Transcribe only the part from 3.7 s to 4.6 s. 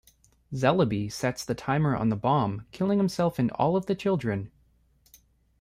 of the Children.